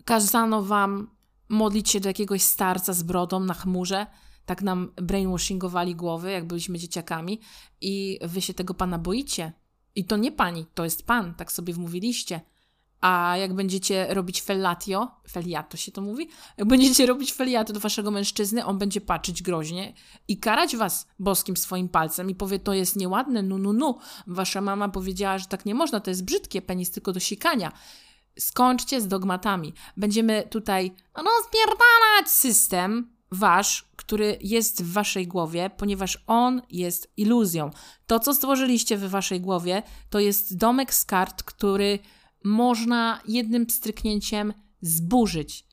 [0.05, 1.11] Kazano wam
[1.49, 4.07] modlić się do jakiegoś starca z brodą na chmurze?
[4.47, 7.41] Tak nam brainwashingowali głowy, jak byliśmy dzieciakami
[7.81, 9.53] i wy się tego pana boicie.
[9.97, 12.41] I to nie pani, to jest pan, tak sobie wmówiliście.
[13.01, 18.11] A jak będziecie robić fellatio, feliato się to mówi, jak będziecie robić feliato do waszego
[18.11, 19.95] mężczyzny, on będzie patrzeć groźnie
[20.29, 23.99] i karać was boskim swoim palcem i powie, to jest nieładne, nu, nu, nu.
[24.27, 27.73] Wasza mama powiedziała, że tak nie można, to jest brzydkie, penis tylko do sikania.
[28.39, 29.75] Skończcie z dogmatami.
[29.97, 37.71] Będziemy tutaj rozpierdalać system wasz, który jest w waszej głowie, ponieważ on jest iluzją.
[38.07, 41.99] To, co stworzyliście w waszej głowie, to jest domek z kart, który
[42.45, 45.65] można jednym pstryknięciem zburzyć.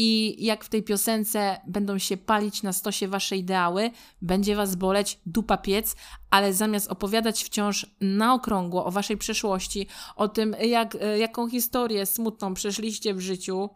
[0.00, 3.90] I jak w tej piosence będą się palić na stosie wasze ideały,
[4.22, 5.96] będzie was boleć dupa piec,
[6.30, 12.54] ale zamiast opowiadać wciąż na okrągło o waszej przeszłości, o tym, jak, jaką historię smutną
[12.54, 13.70] przeszliście w życiu,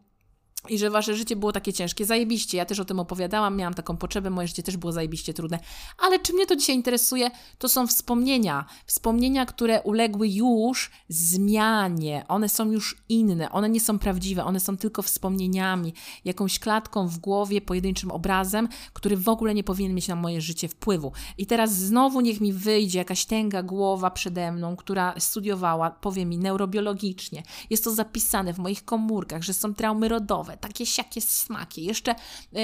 [0.69, 2.05] i że wasze życie było takie ciężkie.
[2.05, 5.59] Zajebiście, ja też o tym opowiadałam, miałam taką potrzebę, moje życie też było zajebiście trudne.
[5.99, 8.65] Ale czy mnie to dzisiaj interesuje, to są wspomnienia.
[8.87, 12.25] Wspomnienia, które uległy już zmianie.
[12.29, 15.95] One są już inne, one nie są prawdziwe, one są tylko wspomnieniami,
[16.25, 20.69] jakąś klatką w głowie, pojedynczym obrazem, który w ogóle nie powinien mieć na moje życie
[20.69, 21.13] wpływu.
[21.39, 26.39] I teraz znowu niech mi wyjdzie jakaś tęga głowa przede mną, która studiowała, powie mi
[26.39, 27.43] neurobiologicznie.
[27.71, 32.15] Jest to zapisane w moich komórkach, że są traumy rodowe, takie siakie smaki, jeszcze
[32.53, 32.61] yy,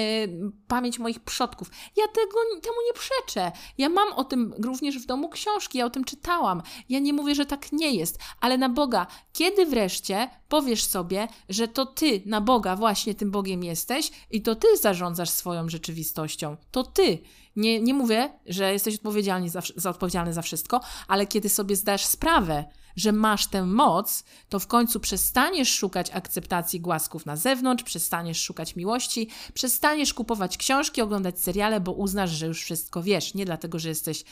[0.67, 1.69] pamięć moich przodków.
[1.95, 3.51] Ja tego, temu nie przeczę.
[3.77, 6.61] Ja mam o tym również w domu książki, ja o tym czytałam.
[6.89, 11.67] Ja nie mówię, że tak nie jest, ale na Boga, kiedy wreszcie powiesz sobie, że
[11.67, 16.57] to ty na Boga właśnie tym Bogiem jesteś i to ty zarządzasz swoją rzeczywistością.
[16.71, 17.19] To ty.
[17.55, 22.05] Nie, nie mówię, że jesteś odpowiedzialny za, za, odpowiedzialny za wszystko, ale kiedy sobie zdasz
[22.05, 22.65] sprawę,
[22.99, 28.75] że masz tę moc, to w końcu przestaniesz szukać akceptacji głasków na zewnątrz, przestaniesz szukać
[28.75, 33.33] miłości, przestaniesz kupować książki, oglądać seriale, bo uznasz, że już wszystko wiesz.
[33.33, 34.23] Nie dlatego, że jesteś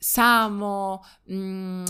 [0.00, 1.86] samo mm,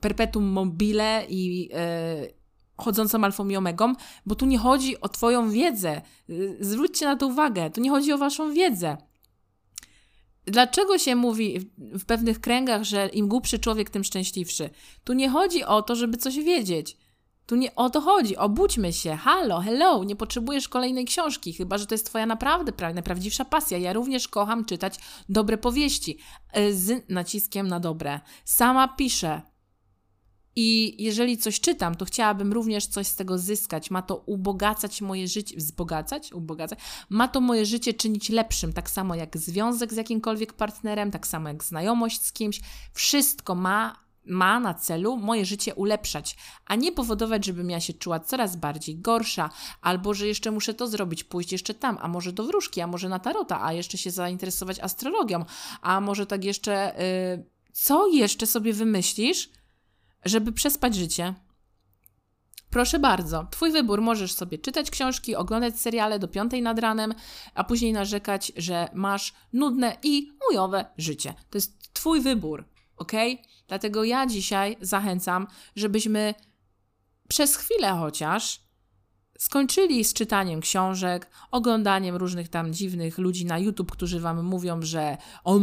[0.00, 2.34] perpetuum mobile i yy,
[2.76, 3.92] chodzącą alfą i omegą,
[4.26, 6.02] bo tu nie chodzi o Twoją wiedzę.
[6.60, 8.96] Zwróćcie na to uwagę, tu nie chodzi o Waszą wiedzę.
[10.46, 14.70] Dlaczego się mówi w pewnych kręgach, że im głupszy człowiek, tym szczęśliwszy?
[15.04, 16.96] Tu nie chodzi o to, żeby coś wiedzieć.
[17.46, 18.36] Tu nie o to chodzi.
[18.36, 19.16] Obudźmy się.
[19.16, 23.78] Halo, hello, nie potrzebujesz kolejnej książki, chyba że to jest Twoja naprawdę najprawdziwsza pasja.
[23.78, 24.94] Ja również kocham czytać
[25.28, 26.18] dobre powieści
[26.52, 28.20] e, z naciskiem na dobre.
[28.44, 29.42] Sama piszę.
[30.56, 33.90] I jeżeli coś czytam, to chciałabym również coś z tego zyskać.
[33.90, 36.78] Ma to ubogacać moje życie, wzbogacać, ubogacać.
[37.08, 41.48] Ma to moje życie czynić lepszym, tak samo jak związek z jakimkolwiek partnerem, tak samo
[41.48, 42.60] jak znajomość z kimś.
[42.92, 48.20] Wszystko ma ma na celu moje życie ulepszać, a nie powodować, żebym ja się czuła
[48.20, 52.44] coraz bardziej gorsza, albo że jeszcze muszę to zrobić, pójść jeszcze tam, a może do
[52.44, 55.44] wróżki, a może na tarota, a jeszcze się zainteresować astrologią,
[55.82, 56.94] a może tak jeszcze.
[57.38, 59.50] Yy, co jeszcze sobie wymyślisz,
[60.28, 61.34] żeby przespać życie,
[62.70, 64.02] Proszę bardzo, Twój wybór.
[64.02, 67.14] Możesz sobie czytać książki, oglądać seriale do piątej nad ranem,
[67.54, 71.34] a później narzekać, że masz nudne i ujowe życie.
[71.50, 72.64] To jest Twój wybór,
[72.96, 73.12] ok?
[73.68, 76.34] Dlatego ja dzisiaj zachęcam, żebyśmy
[77.28, 78.65] przez chwilę chociaż
[79.38, 85.16] skończyli z czytaniem książek, oglądaniem różnych tam dziwnych ludzi na YouTube, którzy wam mówią, że
[85.44, 85.62] on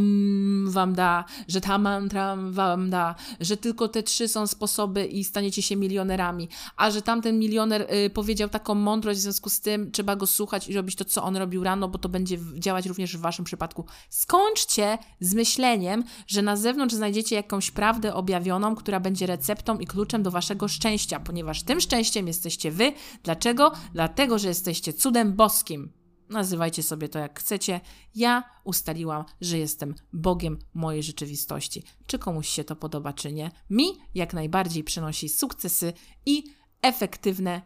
[0.71, 5.61] wam da, że ta mantra wam da, że tylko te trzy są sposoby i staniecie
[5.61, 10.15] się milionerami, a że tamten milioner y, powiedział taką mądrość, w związku z tym trzeba
[10.15, 13.21] go słuchać i robić to, co on robił rano, bo to będzie działać również w
[13.21, 13.85] waszym przypadku.
[14.09, 20.23] Skończcie z myśleniem, że na zewnątrz znajdziecie jakąś prawdę objawioną, która będzie receptą i kluczem
[20.23, 22.93] do waszego szczęścia, ponieważ tym szczęściem jesteście wy.
[23.23, 23.62] Dlaczego?
[23.69, 23.93] Dlaczego?
[23.93, 25.93] Dlatego, że jesteście cudem boskim.
[26.29, 27.81] Nazywajcie sobie to jak chcecie.
[28.15, 31.83] Ja ustaliłam, że jestem Bogiem mojej rzeczywistości.
[32.07, 33.51] Czy komuś się to podoba, czy nie?
[33.69, 35.93] Mi jak najbardziej przynosi sukcesy
[36.25, 36.43] i
[36.81, 37.61] efektywne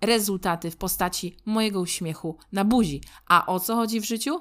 [0.00, 3.00] rezultaty w postaci mojego uśmiechu na buzi.
[3.26, 4.40] A o co chodzi w życiu?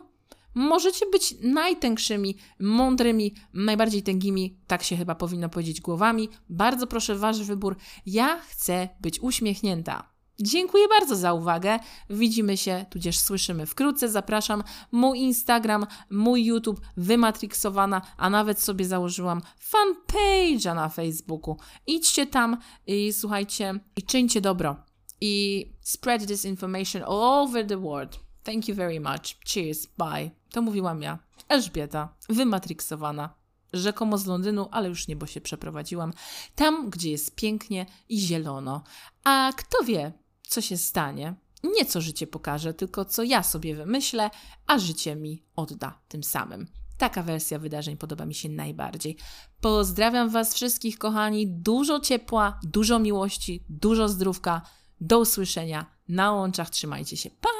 [0.55, 6.29] Możecie być najtększymi, mądrymi, najbardziej tęgimi, tak się chyba powinno powiedzieć, głowami.
[6.49, 7.75] Bardzo proszę, wasz wybór.
[8.05, 10.16] Ja chcę być uśmiechnięta.
[10.39, 11.79] Dziękuję bardzo za uwagę.
[12.09, 14.09] Widzimy się, tudzież słyszymy wkrótce.
[14.09, 21.57] Zapraszam mój Instagram, mój YouTube, Wymatrixowana, a nawet sobie założyłam fanpage'a na Facebooku.
[21.87, 24.75] Idźcie tam i słuchajcie, i czyńcie dobro.
[25.21, 28.19] I spread this information all over the world.
[28.43, 29.37] Thank you very much.
[29.45, 29.87] Cheers.
[29.97, 30.31] Bye.
[30.51, 31.19] To mówiłam ja,
[31.49, 33.37] Elżbieta, Wymatrixowana
[33.73, 36.13] rzekomo z Londynu, ale już nie, bo się przeprowadziłam.
[36.55, 38.83] Tam, gdzie jest pięknie i zielono.
[39.23, 40.11] A kto wie,
[40.47, 44.29] co się stanie, nie co życie pokaże, tylko co ja sobie wymyślę,
[44.67, 46.67] a życie mi odda tym samym.
[46.97, 49.17] Taka wersja wydarzeń podoba mi się najbardziej.
[49.61, 51.47] Pozdrawiam Was wszystkich, kochani.
[51.47, 54.61] Dużo ciepła, dużo miłości, dużo zdrówka.
[55.01, 56.69] Do usłyszenia na łączach.
[56.69, 57.29] Trzymajcie się.
[57.29, 57.56] Pa!